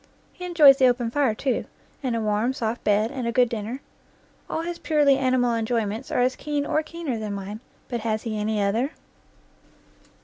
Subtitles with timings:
[0.33, 1.65] He enjoys the open fire, too,
[2.01, 3.81] and a warm, soft bed, and a good dinner.
[4.49, 8.23] All his purely animal enjoy ments are as keen or keener than mine, but has
[8.23, 8.93] he any other?